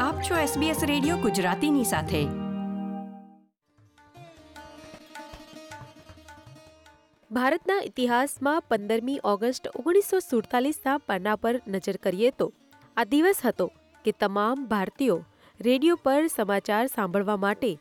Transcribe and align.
આપ 0.00 0.20
છો 0.22 0.34
SBS 0.34 0.78
radio 0.86 1.16
ગુજરાતીની 1.16 1.84
સાથે. 1.84 2.20
ભારતના 7.30 7.80
ઇતિહાસમાં 7.84 8.62
પંદરમી 8.68 9.20
ઓગસ્ટ 9.24 9.68
ઓગણીસો 9.76 10.18
સુડતાલીસના 10.18 10.98
પાના 10.98 11.36
પર 11.36 11.60
નજર 11.68 11.96
કરીએ 11.96 12.30
તો, 12.30 12.52
આ 12.96 13.04
દિવસ 13.04 13.40
હતો 13.44 13.66
કે 14.04 14.12
તમામ 14.12 14.66
ભારતીયો 14.66 15.24
રેડિયો 15.60 15.96
પર 15.96 16.26
સમાચાર 16.26 16.86
સાંભળવા 16.86 17.36
માટે 17.36 17.78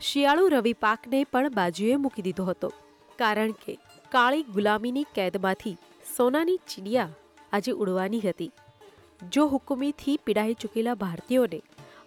શિયાળુ 0.00 0.48
રવિ 0.48 0.72
પાકને 0.72 1.24
પણ 1.24 1.48
બાજુએ 1.48 1.96
મૂકી 1.96 2.22
દીધો 2.22 2.44
હતો. 2.44 2.72
કારણ 3.18 3.50
કે 3.50 3.78
કાળી 4.12 4.42
ગુલામીની 4.42 5.02
કેદમાંથી 5.02 5.76
સોનાની 6.16 6.56
ચીડિયા 6.56 7.08
આજે 7.52 7.72
ઉડવાની 7.72 8.20
હતી. 8.20 8.50
જો 9.20 9.46
હુકુમીથી 9.46 10.16
પીડાઈ 10.24 10.54
ચૂકેલા 10.54 10.96
ભારતીયોને 10.96 11.58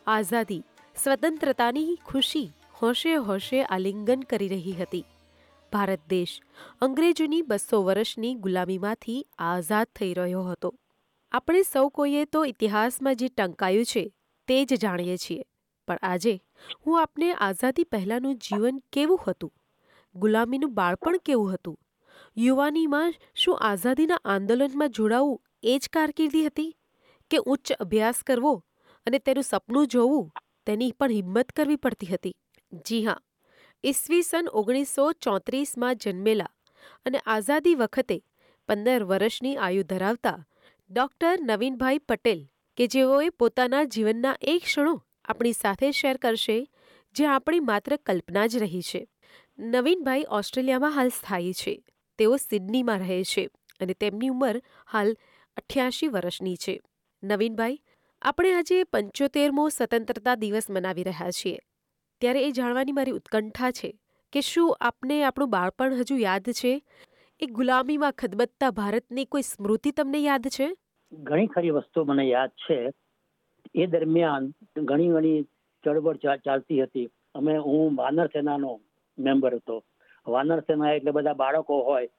આઝાદી 0.08 0.60
સ્વતંત્રતાની 0.96 1.98
ખુશી 2.06 2.46
હોશે 2.82 3.16
હોશે 3.26 3.60
આલિંગન 3.66 4.24
કરી 4.26 4.48
રહી 4.48 4.76
હતી 4.76 5.04
ભારત 5.72 6.08
દેશ 6.10 6.36
અંગ્રેજોની 6.82 7.42
બસો 7.44 7.82
વર્ષની 7.84 8.34
ગુલામીમાંથી 8.40 9.20
આઝાદ 9.44 9.94
થઈ 9.96 10.10
રહ્યો 10.14 10.46
હતો 10.46 10.74
આપણે 11.32 11.64
સૌ 11.66 11.86
કોઈએ 11.92 12.26
તો 12.30 12.46
ઇતિહાસમાં 12.46 13.16
જે 13.16 13.32
ટંકાયું 13.32 13.92
છે 13.94 14.08
તે 14.48 14.64
જ 14.64 14.80
જાણીએ 14.80 15.20
છીએ 15.20 15.40
પણ 15.88 16.04
આજે 16.06 16.36
હું 16.80 17.00
આપને 17.00 17.32
આઝાદી 17.42 17.90
પહેલાંનું 17.92 18.42
જીવન 18.42 18.84
કેવું 18.94 19.24
હતું 19.24 19.58
ગુલામીનું 20.16 20.74
બાળપણ 20.74 21.24
કેવું 21.26 21.54
હતું 21.54 21.80
યુવાનીમાં 22.40 23.18
શું 23.36 23.64
આઝાદીના 23.64 24.22
આંદોલનમાં 24.28 24.94
જોડાવું 24.94 25.42
એ 25.66 25.80
જ 25.80 25.94
કારકિર્દી 25.94 26.46
હતી 26.46 26.72
કે 27.32 27.44
ઉચ્ચ 27.46 27.72
અભ્યાસ 27.80 28.24
કરવો 28.24 28.54
અને 29.08 29.20
તેનું 29.20 29.44
સપનું 29.44 29.88
જોવું 29.88 30.32
તેની 30.66 30.92
પણ 30.92 31.12
હિંમત 31.12 31.52
કરવી 31.52 31.76
પડતી 31.76 32.06
હતી. 32.06 32.36
જી 32.88 33.04
હા 33.06 33.20
ઈસવીસન 33.84 34.50
ઓગણીસો 34.54 35.12
ચોત્રીસમાં 35.12 35.96
જન્મેલા 35.96 36.52
અને 37.06 37.20
આઝાદી 37.26 37.76
વખતે 37.76 38.18
પંદર 38.68 39.04
વર્ષની 39.04 39.56
આયુ 39.58 39.84
ધરાવતા 39.84 40.38
ડૉક્ટર 40.90 41.38
નવીનભાઈ 41.42 41.98
પટેલ, 41.98 42.42
કે 42.78 42.88
જેઓએ 42.88 43.30
પોતાના 43.30 43.84
જીવનના 43.84 44.36
એ 44.42 44.60
ક્ષણો 44.60 44.94
આપણી 45.26 45.54
સાથે 45.54 45.92
શેર 45.92 46.18
કરશે, 46.18 46.58
જે 47.16 47.26
આપણી 47.26 47.60
માત્ર 47.60 47.96
કલ્પના 47.96 48.48
જ 48.48 48.58
રહી 48.58 48.82
છે. 48.82 49.02
નવીનભાઈ 49.60 50.26
ઓસ્ટ્રેલિયામાં 50.30 50.96
હાલ 50.96 51.10
સ્થાયી 51.10 51.54
છે. 51.54 51.74
તેઓ 52.18 52.38
સિડનીમાં 52.38 53.00
રહે 53.00 53.24
છે 53.24 53.50
અને 53.80 53.94
તેમની 53.94 54.30
ઉંમર 54.30 54.62
હાલ 54.94 55.16
અઠ્યાસી 55.58 56.08
વર્ષની 56.08 56.56
છે. 56.56 56.80
નવીનભાઈ, 57.24 57.78
આપણે 58.22 58.54
આજે 58.54 58.84
પંચોતેરમો 58.84 59.70
સ્વતંત્રતા 59.70 60.36
દિવસ 60.36 60.70
મનાવી 60.70 61.04
રહ્યા 61.04 61.30
છીએ. 61.30 61.58
ત્યારે 62.22 62.46
એ 62.46 62.52
જાણવાની 62.52 62.92
મારી 62.92 63.12
ઉત્કંઠા 63.12 63.72
છે 63.72 63.90
કે 64.34 64.42
શું 64.42 64.78
આપને 64.82 65.24
આપણું 65.24 65.50
બાળપણ 65.50 65.94
હજુ 65.94 66.18
યાદ 66.18 66.50
છે? 66.50 66.82
એ 67.40 67.46
ગુલામીમાં 67.46 68.12
ખદબદતા 68.12 68.72
ભારતની 68.72 69.26
કોઈ 69.26 69.42
સ્મૃતિ 69.42 69.92
તમને 69.92 70.18
યાદ 70.18 70.48
છે? 70.48 70.68
ઘણી 71.14 71.48
ખરી 71.48 71.70
વસ્તુ 71.70 72.06
મને 72.06 72.24
યાદ 72.24 72.50
છે. 72.50 72.80
એ 73.76 73.86
દરમિયાન 73.86 74.52
ઘણી 74.78 75.08
ઘણી 75.08 75.44
ચળવળ 75.84 76.18
ચાલતી 76.18 76.84
હતી. 76.84 77.08
અમે, 77.36 77.58
હું 77.58 77.96
વાનર 77.96 78.28
સેનાનો 78.28 78.82
મેમ્બર 79.18 79.56
હતો. 79.56 79.84
વાનર 80.28 80.60
સેના 80.60 80.92
એટલે 80.92 81.12
બધા 81.12 81.34
બાળકો 81.34 81.82
હોય, 81.84 82.10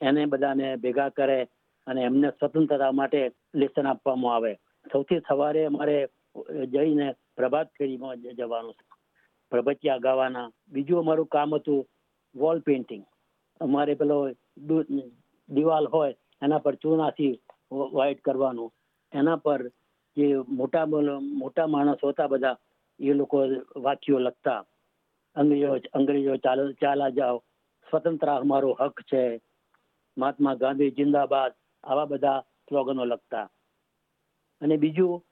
એને 0.00 0.26
બધાને 0.26 0.76
ભેગા 0.76 1.08
કરે 1.08 1.46
અને 1.86 2.00
એમને 2.02 2.28
સ્વતંત્રતા 2.30 2.92
માટે 2.92 3.20
લેસન 3.54 3.86
આપવામાં 3.86 4.36
આવે. 4.36 4.52
સૌથી 4.92 5.20
સવારે 5.28 5.64
અમારે 5.64 5.96
જઈને 6.72 7.06
પ્રભાત 7.36 7.68
ફેરીમાં 7.78 8.16
જવાનું 8.40 8.74
પ્રભતિયા 9.52 9.98
ગાવાના. 9.98 10.50
બીજું 10.68 10.98
અમારું 10.98 11.26
કામ 11.26 11.54
હતું 11.54 11.86
વોલ 12.34 12.60
પેઇન્ટિંગ. 12.60 13.04
અમારે 13.60 13.94
પેલો 13.94 14.18
દિવાલ 15.48 15.86
હોય, 15.86 16.14
એના 16.42 16.58
પર 16.58 16.74
ચૂનાથી 16.74 17.32
વ્હાઈટ 17.72 18.20
કરવાનું. 18.20 18.72
એના 19.12 19.36
પર 19.36 19.60
જે 20.16 20.26
મોટા 20.48 20.84
મોટા 21.20 21.66
માણસ 21.66 22.04
હોતા 22.04 22.26
બધા, 22.26 22.56
એ 23.00 23.12
લોકો 23.12 23.38
વાક્યો 23.76 24.18
લખતા. 24.18 24.60
અંગ્રેજો 25.36 25.70
અંગ્રેજો 25.94 26.36
ચાલ, 26.36 26.60
ચાલા 26.72 27.10
જાઓ. 27.10 27.38
સ્વતંત્ર 27.86 28.28
અમારો 28.30 28.70
હક 28.80 29.00
છે. 29.02 29.22
મહાત્મા 30.18 30.54
ગાંધી 30.54 30.90
જિંદાબાદ. 30.90 31.52
આવા 31.84 32.04
બધા 32.04 32.40
સ્લોગનો 32.40 33.04
લખતા. 33.04 33.50
અને 34.60 34.76
બીજું, 34.76 35.24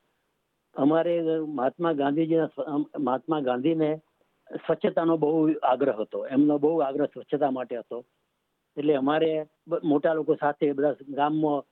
અમારે 0.74 1.22
મહાત્મા 1.48 1.92
ગાંધીજીના 1.92 2.48
મહાત્મા 2.98 3.40
ગાંધીને 3.40 4.00
સ્વચ્છતાનો 4.66 5.16
બહુ 5.16 5.52
આગ્રહ 5.62 5.96
હતો. 5.96 6.26
એમનો 6.26 6.58
બહુ 6.58 6.78
આગ્રહ 6.78 7.06
સ્વચ્છતા 7.06 7.50
માટે 7.50 7.76
હતો. 7.76 8.04
એટલે 8.76 8.94
અમારે 8.94 9.46
મોટા 9.84 10.12
લોકો 10.14 10.34
સાથે 10.34 10.72
બધા 10.72 10.94
ગામમાં 11.08 11.62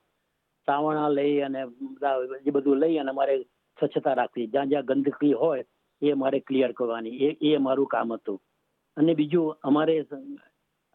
સાવણા 0.65 1.09
લઈ 1.09 1.39
અને 1.39 1.65
બધા 1.65 2.15
એ 2.45 2.49
બધું 2.49 2.77
લઈ 2.77 2.97
અને 2.97 3.09
અમારે 3.09 3.43
સ્વચ્છતા 3.79 4.13
રાખવી. 4.13 4.47
જ્યાં 4.47 4.69
જ્યાં 4.69 4.85
ગંદકી 4.85 5.33
હોય, 5.33 5.65
એ 6.01 6.11
અમારે 6.11 6.39
ક્લિયર 6.39 6.71
કરવાની. 6.71 7.09
એ 7.09 7.37
એ 7.41 7.55
અમારું 7.55 7.87
કામ 7.87 8.13
હતું. 8.13 8.41
અને 8.97 9.13
બીજું, 9.13 9.57
અમારે 9.63 10.05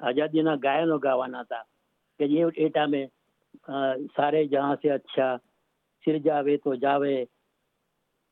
આઝાદીના 0.01 0.57
ગાયનો 0.57 0.99
ગાવાના 0.99 1.41
હતા. 1.41 1.65
કે 2.19 2.29
જે 2.29 2.45
એ 2.57 2.69
ટાઈમે 2.69 3.11
સારે 4.17 4.41
જહાં 4.53 4.77
સે 4.83 4.89
અચ્છા, 4.91 5.41
સિર 6.05 6.17
તો 6.65 6.77
જાવે. 6.77 7.15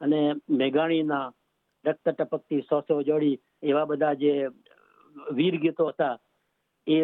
અને 0.00 0.20
મેઘાણીના 0.50 1.26
રક્ત 1.84 2.08
ટપકતી 2.08 2.66
સોસો 2.70 3.02
જોડી 3.02 3.40
એવા 3.62 3.88
બધા 3.90 4.14
જે 4.22 4.32
વીર 5.36 5.56
ગીતો 5.62 5.84
હતા, 5.88 6.16
એ 6.86 6.96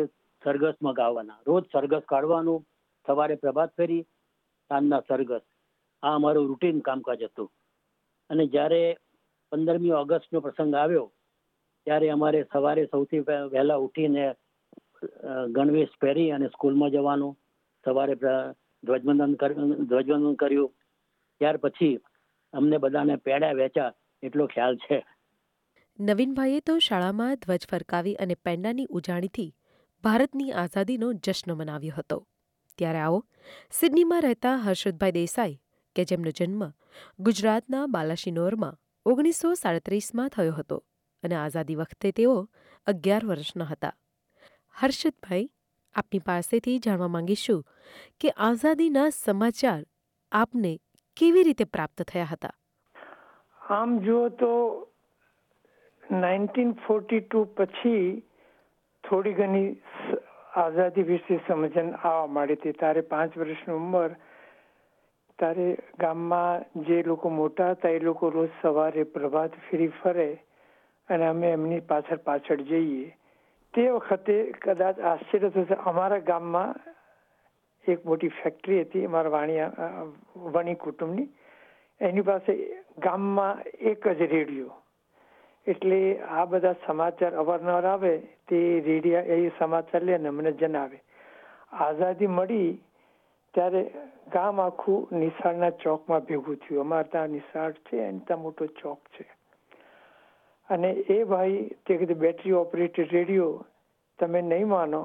સરઘસમાં 0.42 0.94
ગાવાના. 0.94 1.42
રોજ 1.46 1.64
સરઘસ 1.72 2.04
કાઢવાનું, 2.12 2.64
સવારે 3.06 3.36
પ્રભાત 3.36 3.72
ફેરી, 3.76 4.06
સાંજના 4.70 5.06
સરઘસ. 5.08 5.44
આ 6.02 6.14
અમારું 6.14 6.48
રૂટીન 6.48 6.82
કામકાજ 6.88 7.22
હતું. 7.24 7.50
અને 8.30 8.44
જ્યારે 8.54 8.82
પંદરમી 9.52 9.98
ઓગસ્ટનો 10.02 10.40
પ્રસંગ 10.40 10.74
આવ્યો, 10.74 11.06
ત્યારે 11.86 12.08
અમારે 12.10 12.40
સવારે 12.52 12.82
સૌથી 12.86 13.26
વહેલા 13.52 13.82
ઉઠીને 13.86 14.24
ગણવેશ 15.54 15.94
પહેરી 16.00 16.32
અને 16.32 16.48
સ્કૂલમાં 16.48 16.94
જવાનું. 16.94 17.36
સવારે 17.84 18.14
ધ્વજવંદન 18.16 19.34
ધ્વજવંદન 19.90 20.34
કર્યું. 20.34 20.70
ત્યાર 21.40 21.56
પછી 21.56 21.94
અમને 22.52 22.78
બધાને 22.78 23.16
પેડા 23.16 23.52
વેચા, 23.52 23.90
એટલો 24.22 24.46
ખ્યાલ 24.46 24.76
છે. 24.76 24.98
નવીનભાઈએ 25.98 26.60
તો 26.60 26.78
શાળામાં 26.78 27.34
ધ્વજ 27.36 27.66
ફરકાવી 27.70 28.14
અને 28.14 28.34
પેંડાની 28.44 28.86
ઉજાણીથી 28.90 29.50
ભારતની 30.04 30.52
આઝાદીનો 30.52 31.08
જશ્ન 31.24 31.52
મનાવ્યો 31.54 31.96
હતો. 31.98 32.18
ત્યારે 32.78 32.98
આવો, 32.98 33.18
સિડનીમાં 33.70 34.22
રહેતા 34.22 34.56
હર્ષદભાઈ 34.56 35.12
દેસાઈ, 35.12 35.56
કે 35.96 36.04
જેમનો 36.04 36.30
જન્મ 36.30 36.62
ગુજરાતના 37.20 37.84
બાલાશિનોરમાં 37.86 38.78
ઓગણીસો 39.06 39.48
સાડત્રીસમાં 39.54 40.28
થયો 40.28 40.52
હતો 40.52 40.78
અને 41.22 41.36
આઝાદી 41.36 41.74
વખતે 41.74 42.12
તેઓ 42.12 42.36
અગિયાર 42.86 43.24
વર્ષના 43.26 43.64
હતા. 43.64 43.94
હર્ષદભાઈ 44.74 45.46
આપની 45.94 46.18
પાસેથી 46.18 46.78
જાણવા 46.78 47.08
માંગીશું 47.08 47.62
કે 48.20 48.30
આઝાદીના 48.30 49.10
સમાચાર 49.10 49.82
આપને 50.32 50.72
કેવી 51.16 51.42
રીતે 51.42 51.64
પ્રાપ્ત 51.64 52.02
થયા 52.02 52.24
હતા? 52.24 52.54
આમ 53.60 53.98
જુઓ 53.98 54.28
તો 54.28 54.52
નાઇન્ટીન 56.10 56.72
ફોર્ટી 56.86 57.20
ટુ 57.20 57.44
પછી 57.44 58.22
થોડી 59.04 59.32
ઘણી 59.32 59.68
આઝાદી 60.56 61.02
વિશે 61.02 61.40
સમજણ 61.48 61.94
આવવા 61.94 62.26
માંડી 62.26 62.54
હતી. 62.54 62.72
તારે 62.72 63.00
પાંચ 63.00 63.38
વર્ષની 63.38 63.74
ઉંમર, 63.74 64.10
તારે 65.38 65.78
ગામમાં 65.98 66.84
જે 66.86 67.02
લોકો 67.02 67.30
મોટા 67.30 67.70
હતા 67.70 67.88
એ 67.88 67.98
લોકો 67.98 68.30
રોજ 68.30 68.50
સવારે 68.62 69.04
પ્રભાત 69.04 69.50
ફેરી 69.70 69.88
ફરે 70.02 70.28
અને 71.08 71.26
અમે 71.26 71.50
એમની 71.50 71.80
પાછળ 71.80 72.16
પાછળ 72.16 72.62
જઈએ. 72.62 73.16
તે 73.74 73.90
વખતે 73.90 74.42
કદાચ 74.42 75.00
આશ્ચર્ય 75.00 75.48
થશે 75.48 75.74
અમારા 75.74 76.18
ગામમાં 76.18 76.74
એક 77.88 78.06
મોટી 78.06 78.28
ફેક્ટરી 78.28 78.80
હતી, 78.80 79.04
અમારા 79.04 79.30
વાણિયા 79.30 80.06
વણી 80.36 80.74
કુટુંબની. 80.74 81.28
એની 82.00 82.20
પાસે 82.20 82.82
ગામમાં 82.98 83.62
એક 83.80 84.08
જ 84.08 84.22
રેડિયો. 84.22 84.72
એટલે 85.66 86.18
આ 86.18 86.44
બધા 86.44 86.74
સમાચાર 86.86 87.34
અવારનવાર 87.34 87.86
આવે, 87.86 88.18
તે 88.18 88.82
રેડિયા, 88.86 89.20
એ 89.20 89.50
સમાચાર 89.58 90.02
લે 90.02 90.14
અને 90.14 90.30
મને 90.30 90.52
જણાવે. 90.52 91.02
આઝાદી 91.72 92.26
મળી 92.26 92.82
ત્યારે 93.54 93.90
ગામ 94.32 94.60
આખું 94.60 95.18
નિશાળના 95.18 95.70
ચોકમાં 95.70 96.20
ભેગું 96.20 96.56
થયું. 96.56 96.80
અમારે 96.80 97.08
ત્યાં 97.08 97.28
નિશાળ 97.28 97.72
છે 97.72 98.08
અને 98.08 98.20
ત્યાં 98.26 98.40
મોટો 98.40 98.66
ચોક 98.66 98.98
છે. 98.98 99.24
અને 100.70 100.90
એ 101.14 101.18
ભાઈ 101.32 101.58
તે 101.86 101.98
કીધું 102.00 102.22
બેટરી 102.24 102.56
ઓપરેટેડ 102.62 103.12
રેડિયો 103.16 103.50
તમે 104.18 104.40
નહીં 104.42 104.68
માનો. 104.72 105.02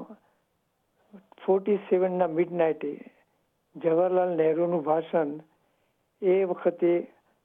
ફોર્ટી 1.42 1.78
સેવનના 1.88 2.34
મિડ 2.38 2.52
નાઇટે 2.60 2.90
જવાહરલાલ 3.76 4.32
નહેરુનું 4.38 4.86
ભાષણ 4.88 5.32
એ 6.22 6.36
વખતે 6.50 6.92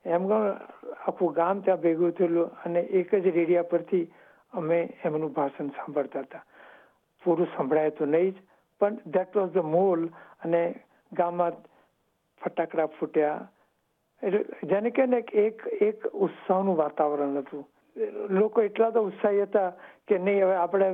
એમ 0.05 0.23
આખું 0.33 1.35
ગામ 1.39 1.63
ત્યાં 1.65 1.83
ભેગું 1.85 2.15
થયેલું 2.19 2.53
અને 2.65 2.81
એક 2.99 3.11
જ 3.23 3.33
રેડિયા 3.39 3.71
પરથી 3.71 4.05
અમે 4.53 4.79
એમનું 5.05 5.35
ભાષણ 5.37 5.73
સાંભળતા 5.77 6.23
હતા. 6.25 6.45
પૂરું 7.23 7.51
સંભળાય 7.55 7.97
તો 7.97 8.05
નહીં 8.05 8.31
જ, 8.33 8.37
પણ 8.81 8.95
દેટ 9.15 9.35
વોઝ 9.35 9.51
ધ 9.55 9.67
મોલ 9.75 10.07
અને 10.45 10.61
ગામમાં 11.11 11.59
ફટાકડા 12.41 12.87
ફૂટ્યા. 12.97 13.41
એટલે 14.23 14.41
જેને 14.71 14.89
કહે 14.95 15.05
ને 15.07 15.19
એક 15.45 15.61
એક 15.89 16.09
ઉત્સાહનું 16.25 16.81
વાતાવરણ 16.81 17.37
હતું. 17.41 17.65
લોકો 18.29 18.61
એટલા 18.61 18.91
તો 18.91 19.03
ઉત્સાહી 19.03 19.45
હતા 19.45 19.71
કે 20.07 20.19
નહીં, 20.19 20.43
હવે 20.43 20.55
આપણે 20.57 20.87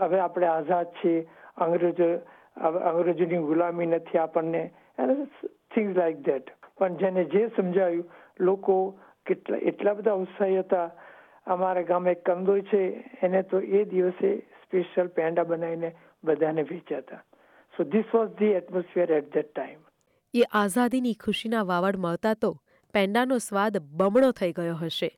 હવે 0.00 0.20
આપણે 0.20 0.48
આઝાદ 0.48 0.90
છીએ, 1.00 1.26
અંગ્રેજો 1.56 2.08
અંગ્રેજોની 2.90 3.46
ગુલામી 3.46 3.86
નથી 3.86 4.18
આપણને 4.18 4.62
થિંગ્સ 5.74 5.96
લાઈક 5.96 6.20
ધેટ 6.26 6.52
પણ 6.78 6.98
જેને 6.98 7.24
જે 7.26 7.42
સમજાયું, 7.56 8.08
લોકો 8.40 8.76
કેટલા, 9.26 9.60
એટલા 9.70 9.94
બધા 9.94 10.20
ઉત્સાહી 10.24 10.58
હતા. 10.58 10.88
અમારા 11.46 11.82
ગામે 11.82 12.12
કંદોઈ 12.16 12.62
છે, 12.70 12.80
એને 13.22 13.42
તો 13.42 13.58
એ 13.58 13.84
દિવસે 13.84 14.28
સ્પેશિયલ 14.64 15.08
પેંડા 15.16 15.44
બનાવીને 15.44 15.88
બધાને 16.24 16.62
વેચ્યા 16.68 17.00
હતા 17.00 17.22
so 17.74 17.84
this 17.94 18.12
was 18.14 18.28
the 18.38 18.52
atmosphere 18.58 19.12
at 19.16 19.32
that 19.34 19.50
time 19.50 19.80
એ 20.34 20.44
આઝાદીની 20.60 21.14
ખુશીના 21.24 21.64
વાવડ 21.70 21.98
મળતા 22.04 22.34
તો 22.44 22.50
પેંડાનો 22.94 23.38
સ્વાદ 23.38 23.80
બમણો 23.98 24.30
થઈ 24.32 24.52
ગયો 24.52 24.76
હશે. 24.82 25.10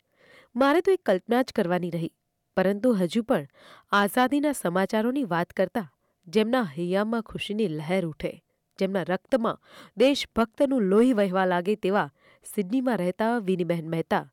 મારે 0.54 0.80
તો 0.80 0.92
એક 0.92 1.02
કલ્પના 1.02 1.42
જ 1.42 1.54
કરવાની 1.54 1.92
રહી, 1.92 2.12
પરંતુ 2.56 2.90
હજુ 2.94 3.22
પણ 3.22 3.46
આઝાદીના 3.92 4.54
સમાચારોની 4.54 5.24
વાત 5.24 5.52
કરતા 5.52 5.86
જેમના 6.26 6.64
હૈયામાં 6.74 7.22
ખુશીની 7.22 7.70
લહેર 7.70 8.04
ઉઠે, 8.06 8.30
જેમના 8.78 9.02
રક્તમાં 9.04 9.58
દેશભક્તનું 9.96 10.84
લોહી 10.90 11.16
વહેવા 11.18 11.46
લાગે 11.46 11.74
તેવા 11.76 12.06
સિડનીમાં 12.46 12.98
રહેતા 12.98 13.32
વિનીબહેન 13.38 13.88
મહેતા, 13.88 14.24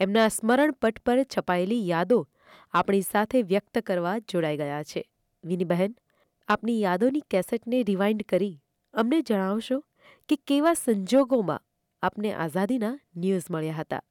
એમના 0.00 0.28
સ્મરણપટ 0.28 1.00
પર 1.04 1.22
છપાયેલી 1.26 1.88
યાદો 1.88 2.18
આપણી 2.74 3.02
સાથે 3.02 3.42
વ્યક્ત 3.44 3.80
કરવા 3.80 4.16
જોડાઈ 4.24 4.60
ગયા 4.62 4.82
છે. 4.82 5.02
વિનીબહેન 5.44 5.94
આપની 6.48 6.80
યાદોની 6.80 7.24
કેસેટને 7.30 7.80
રિવાઇન્ડ 7.82 8.26
કરી 8.28 8.54
અમને 8.94 9.22
જણાવશો 9.22 9.78
કે 10.28 10.38
કેવા 10.46 10.74
સંજોગોમાં 10.74 11.64
આપને 12.02 12.34
આઝાદીના 12.34 12.92
ન્યૂઝ 13.16 13.48
મળ્યા 13.50 13.80
હતા. 13.80 14.02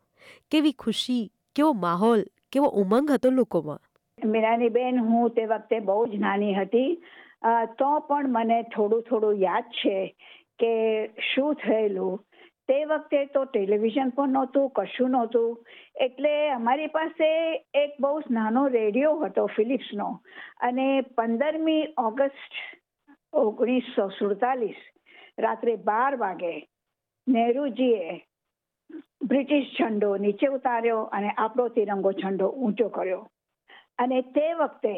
કેવી 0.52 0.74
ખુશી 0.80 1.24
કેવો 1.56 1.74
માહોલ, 1.74 2.22
કેવો 2.52 2.68
ઉમંગ 2.82 3.12
હતો 3.12 3.30
લોકોમાં? 3.30 3.82
મીરાની 4.26 4.70
બેન, 4.70 5.00
હું 5.00 5.30
તે 5.30 5.46
વખતે 5.46 5.80
બહુ 5.80 6.08
જ 6.08 6.20
નાની 6.20 6.54
હતી. 6.54 7.04
તો 7.80 8.00
પણ 8.00 8.30
મને 8.30 8.64
થોડું 8.64 9.02
થોડું 9.02 9.40
યાદ 9.40 9.64
છે 9.64 10.16
કે 10.60 10.74
શું 11.08 11.56
થયેલું. 11.56 12.26
તે 12.68 12.86
વખતે 12.86 13.26
તો 13.26 13.46
ટેલિવિઝન 13.46 14.10
પણ 14.10 14.30
નહોતું, 14.30 14.70
કશું 14.70 15.10
નહોતું. 15.10 15.66
એટલે 15.96 16.50
અમારી 16.50 16.88
પાસે 16.88 17.30
એક 17.74 17.98
બહુ 18.00 18.22
જ 18.22 18.24
નાનો 18.32 18.68
રેડિયો 18.68 19.16
હતો 19.20 19.46
ફિલિપ્સનો. 19.46 20.10
અને 20.62 21.02
પંદરમી 21.02 21.94
ઓગસ્ટ 21.98 22.54
ઓગણીસો 23.34 24.08
સુડતાલીસ 24.10 24.76
રાત્રે 25.40 25.76
બાર 25.76 26.16
વાગે 26.16 26.54
નહેરુજીએ 27.28 28.20
બ્રિટિશ 29.22 29.72
ઝંડો 29.80 30.18
નીચે 30.18 30.48
ઉતાર્યો 30.48 31.02
અને 31.02 31.30
આપણો 31.38 31.68
તિરંગો 31.68 32.12
ઝંડો 32.12 32.48
ઊંચો 32.50 32.88
કર્યો. 32.90 33.22
અને 33.98 34.22
તે 34.22 34.54
વખતે 34.54 34.94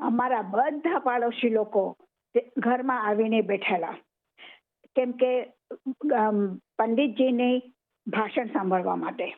અમારા 0.00 0.42
બધા 0.42 0.98
પાડોશી 0.98 1.50
લોકો 1.50 1.96
ઘરમાં 2.58 3.06
આવીને 3.06 3.40
બેઠેલા. 3.40 3.96
કેમ 4.96 5.12
કે 5.12 5.32
પંડિતજીની 6.78 7.62
ભાષણ 8.06 8.46
સાંભળવા 8.46 8.96
માટે. 8.96 9.28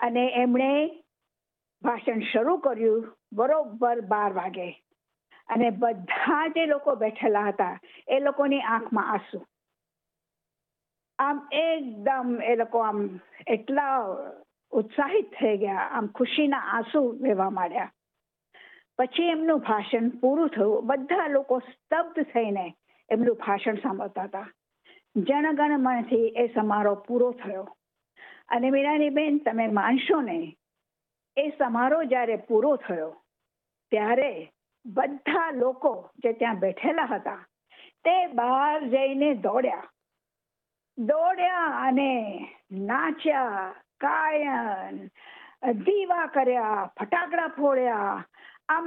અને 0.00 0.24
એમણે 0.34 0.70
ભાષણ 1.82 2.20
શરૂ 2.32 2.56
કર્યું 2.56 3.16
બરોબર 3.32 4.00
બાર 4.00 4.32
વાગે. 4.32 4.68
અને 5.48 5.70
બધા 5.70 6.48
જે 6.48 6.66
લોકો 6.66 6.94
બેઠેલા 6.94 7.48
હતા, 7.48 7.80
એ 8.08 8.18
લોકોની 8.20 8.60
આંખમાં 8.60 9.10
આંસુ 9.12 9.38
આમ 11.18 11.48
એકદમ 11.52 12.30
એ 12.42 12.54
લોકો 12.56 12.78
આમ 12.78 13.00
એટલા 13.46 13.96
ઉત્સાહિત 14.72 15.34
થઈ 15.40 15.56
ગયા, 15.56 15.88
આમ 15.88 16.06
ખુશીના 16.08 16.64
આંસુ 16.68 17.02
વહેવા 17.22 17.50
માંડ્યા. 17.50 17.90
પછી 18.98 19.28
એમનું 19.28 19.60
ભાષણ 19.60 20.08
પૂરું 20.20 20.48
થયું. 20.48 20.86
બધા 20.86 21.26
લોકો 21.28 21.58
સ્તબ્ધ 21.58 22.32
થઈને 22.32 22.66
એમનું 23.08 23.36
ભાષણ 23.36 23.74
સાંભળતા 23.74 24.24
હતા. 24.24 24.48
જનગણ 25.16 25.78
મનથી 25.78 26.26
એ 26.36 26.46
સમારોહ 26.54 26.98
પૂરો 27.08 27.30
થયો. 27.32 27.64
અને 28.48 28.70
મીરાની 28.70 29.10
બેન 29.10 29.38
તમે 29.38 29.66
માનશો 29.68 30.20
ને 30.20 30.56
એ 31.36 31.48
સમારોહ 31.50 32.02
જ્યારે 32.04 32.36
પૂરો 32.48 32.76
થયો, 32.76 33.10
ત્યારે 33.92 34.48
બધા 34.86 35.50
લોકો 35.50 35.92
જે 36.18 36.32
ત્યાં 36.32 36.58
બેઠેલા 36.58 37.04
હતા, 37.04 37.40
તે 38.04 38.16
બહાર 38.26 38.88
જઈને 38.88 39.34
દોડ્યા. 39.34 39.91
દોડ્યા 40.98 41.86
અને 41.86 42.10
નાચ્યા 42.70 43.74
ગાયન 44.00 44.98
દીવા 45.86 46.28
કર્યા, 46.28 46.90
ફટાકડા 46.96 47.48
ફોડ્યા. 47.56 48.24
આમ 48.68 48.86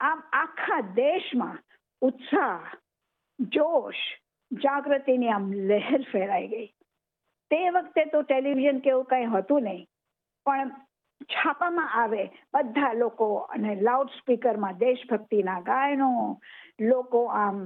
આમ 0.00 0.20
આખા 0.32 0.80
દેશમાં 0.96 1.58
ઉત્સાહ, 2.02 2.74
જોશ, 3.38 4.02
જાગૃતિની 4.50 5.30
આમ 5.30 5.46
લહેર 5.70 6.02
ફેરાઈ 6.12 6.48
ગઈ. 6.48 6.68
તે 7.50 7.62
વખતે 7.70 8.04
તો 8.12 8.22
ટેલિવિઝન 8.22 8.80
કે 8.80 8.90
એવું 8.90 9.06
કંઈ 9.06 9.32
હતું 9.34 9.62
નહીં, 9.62 9.88
પણ 10.46 10.70
છાપામાં 11.30 11.94
આવે 12.00 12.24
બધા 12.54 12.92
લોકો 12.94 13.28
અને 13.54 13.76
લાઉડ 13.82 14.10
સ્પીકરમાં 14.18 14.80
દેશભક્તિના 14.82 15.60
ગાયનો, 15.60 16.10
લોકો 16.80 17.24
આમ 17.36 17.58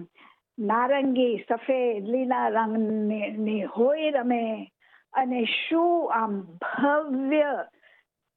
નારંગી, 0.58 1.44
સફેદ, 1.48 2.08
લીલા 2.08 2.48
રંગની 2.48 3.62
હોય 3.62 4.10
રમે 4.10 4.72
અને 5.12 5.44
શું 5.44 6.14
આમ 6.14 6.42
ભવ્ય 6.42 7.68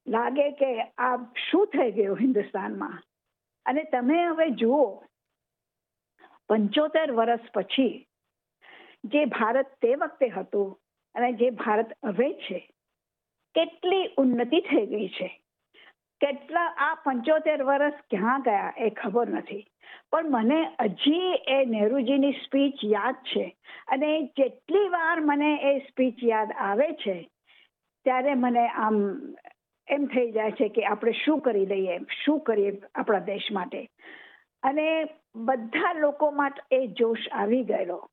લાગે 0.07 0.51
કે 0.51 0.81
આ 0.81 1.17
શું 1.17 1.67
થઈ 1.67 1.91
ગયું 1.91 2.19
હિન્દુસ્તાનમાં? 2.19 3.03
અને 3.65 3.83
તમે 3.83 4.25
હવે 4.25 4.49
જુઓ, 4.49 5.03
પંચોતેર 6.49 7.11
વર્ષ 7.11 7.39
પછી 7.53 8.07
જે 9.03 9.25
ભારત 9.25 9.65
તે 9.81 9.95
વખતે 9.95 10.27
હતું 10.27 10.79
અને 11.15 11.33
જે 11.33 11.49
ભારત 11.49 11.91
હવે 12.05 12.33
છે, 12.33 12.69
કેટલી 13.55 14.13
ઉન્નતિ 14.17 14.59
થઈ 14.61 14.85
ગઈ 14.85 15.07
છે. 15.07 15.41
કેટલા 16.25 16.65
આ 16.77 16.95
પંચોતેર 16.95 17.63
વર્ષ 17.63 17.93
ક્યાં 18.09 18.41
ગયા 18.41 18.73
એ 18.77 18.89
ખબર 18.89 19.27
નથી. 19.27 19.67
પણ 20.11 20.31
મને 20.31 20.69
હજી 20.81 21.43
એ 21.47 21.65
નહેરુજીની 21.65 22.31
સ્પીચ 22.31 22.73
યાદ 22.85 23.13
છે. 23.13 23.55
અને 23.87 24.21
જેટલી 24.21 24.89
વાર 24.89 25.19
મને 25.19 25.59
એ 25.63 25.79
સ્પીચ 25.79 26.23
યાદ 26.23 26.51
આવે 26.51 26.91
છે, 26.91 27.29
ત્યારે 28.03 28.33
મને 28.33 28.67
આમ 28.67 28.95
એમ 29.87 30.05
થઈ 30.05 30.31
જાય 30.31 30.51
છે 30.51 30.69
કે 30.69 30.85
આપણે 30.85 31.11
શું 31.11 31.39
કરી 31.39 31.65
લઈએ, 31.65 31.99
શું 32.25 32.39
કરીએ 32.39 32.81
આપણા 32.95 33.19
દેશ 33.19 33.47
માટે. 33.51 33.89
અને 34.63 35.03
બધા 35.35 35.93
લોકો 35.93 36.31
માટે 36.31 36.75
એ 36.75 36.87
જોશ 36.87 37.29
આવી 37.31 37.63
ગયેલો. 37.63 38.09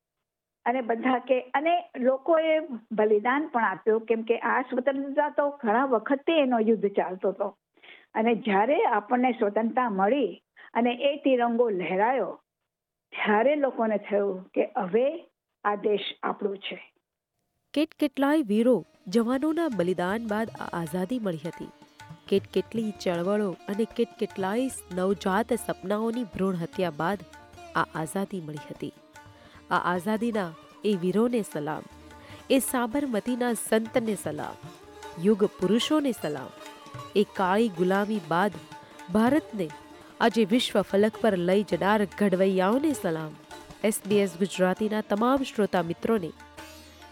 અને 0.65 0.81
બધા 0.81 1.19
કે, 1.19 1.39
અને 1.39 1.83
લોકોએ 1.97 2.59
બલિદાન 2.91 3.47
પણ 3.47 3.63
આપ્યું, 3.63 4.05
કેમ 4.05 4.21
કે 4.21 4.39
આ 4.39 4.61
સ્વતંત્રતા 4.61 5.29
તો 5.29 5.49
ઘણા 5.49 5.85
વખતથી 5.85 6.33
એનો 6.33 6.59
યુદ્ધ 6.59 6.85
ચાલતો 6.85 7.29
હતો. 7.29 7.57
અને 8.15 8.33
જ્યારે 8.45 8.79
આપણને 8.87 9.31
સ્વતંત્રતા 9.31 9.89
મળી 9.89 10.31
અને 10.73 10.91
એ 11.09 11.11
તિરંગો 11.23 11.67
લહેરાયો, 11.71 12.31
ત્યારે 13.13 13.53
લોકોને 13.55 13.97
થયું 14.07 14.41
કે 14.55 14.63
હવે 14.77 15.05
આ 15.63 15.75
દેશ 15.83 16.07
આપણો 16.23 16.55
છે. 16.65 16.79
કેટ 17.73 17.95
કેટલાય 17.99 18.47
વીરો 18.47 18.75
જવાનોના 19.07 19.69
બલિદાન 19.77 20.27
બાદ 20.27 20.49
આઝાદી 20.71 21.19
મળી 21.19 21.45
હતી. 21.45 21.71
કેટ 22.27 22.45
કેટલી 22.53 22.91
ચળવળો 23.03 23.49
અને 23.69 23.85
કેટ 23.97 24.11
કેટલાય 24.19 24.67
નવજાત 24.97 25.53
સપનાઓની 25.65 26.29
ભ્રૂણ 26.33 26.61
હત્યા 26.63 26.97
બાદ 26.97 27.25
આ 27.75 27.85
આઝાદી 27.95 28.41
મળી 28.41 28.67
હતી. 28.71 28.93
આ 29.71 29.81
આઝાદીના 29.91 30.51
એ 30.85 30.93
વીરોને 31.01 31.41
સલામ, 31.43 31.83
એ 32.49 32.57
સાબરમતીના 32.69 33.53
સંતને 33.59 34.15
સલામ 34.15 34.57
યુગ 35.25 35.43
પુરુષોને 35.59 36.11
સલામ 36.11 36.51
એ 37.15 37.23
કાળી 37.35 37.75
ગુલામી 37.77 38.21
બાદ 38.27 38.59
ભારતને 39.13 39.67
આજે 40.21 40.43
વિશ્વ 40.45 40.81
ફલક 40.81 41.21
પર 41.21 41.37
લઈ 41.37 41.63
જનાર 41.63 42.05
ઘડવૈયાઓને 42.19 42.93
સલામ. 42.93 43.33
એસબીએસ 43.83 44.35
ગુજરાતીના 44.39 45.01
તમામ 45.01 45.43
શ્રોતા 45.43 45.83
મિત્રોને 45.83 46.31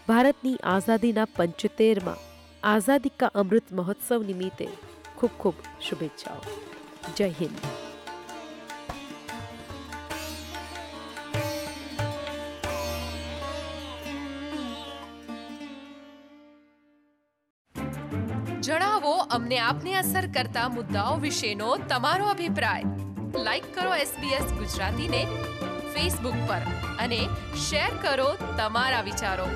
ભારતની 0.08 0.56
આઝાદીના 0.64 1.28
પંચોતેરમાં 1.36 2.24
આઝાદી 2.62 3.14
કા 3.16 3.32
અમૃત 3.34 3.72
મહોત્સવ 3.72 4.22
નિમિત્તે 4.22 4.68
ખૂબ 5.16 5.30
ખૂબ 5.38 5.54
શુભેચ્છાઓ. 5.80 6.42
જય 7.16 7.28
હિન્દ. 7.40 7.91
અમને 19.30 19.58
આપને 19.58 19.94
અસર 19.94 20.26
કરતા 20.26 20.68
મુદ્દાઓ 20.68 21.16
વિશેનો 21.16 21.76
તમારો 21.76 22.26
અભિપ્રાય. 22.26 22.82
લાઈક 23.44 23.74
કરો 23.74 23.94
એસબીએસ 23.94 24.42
ગુજરાતીને 24.42 25.26
ફેસબુક 25.94 26.34
પર 26.48 26.60
અને 26.98 27.28
શેર 27.56 27.90
કરો 28.02 28.34
તમારા 28.58 29.02
વિચારો. 29.02 29.46